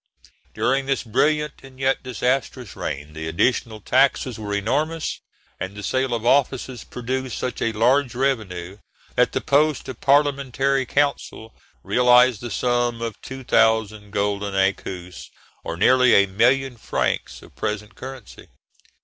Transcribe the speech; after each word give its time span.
During 0.55 0.87
this 0.87 1.03
brilliant 1.03 1.61
and 1.61 1.79
yet 1.79 2.01
disastrous 2.01 2.75
reign 2.75 3.13
the 3.13 3.27
additional 3.27 3.79
taxes 3.79 4.39
were 4.39 4.51
enormous, 4.55 5.21
and 5.59 5.75
the 5.75 5.83
sale 5.83 6.15
of 6.15 6.25
offices 6.25 6.83
produced 6.83 7.37
such 7.37 7.61
a 7.61 7.71
large 7.71 8.15
revenue 8.15 8.79
that 9.13 9.31
the 9.33 9.41
post 9.41 9.87
of 9.89 10.01
parliamentary 10.01 10.87
counsel 10.87 11.53
realised 11.83 12.41
the 12.41 12.49
sum 12.49 12.99
of 12.99 13.21
2,000 13.21 14.09
golden 14.09 14.55
écus, 14.55 15.27
or 15.63 15.77
nearly 15.77 16.15
a 16.15 16.25
million 16.25 16.77
francs 16.77 17.43
of 17.43 17.55
present 17.55 17.93
currency. 17.93 18.47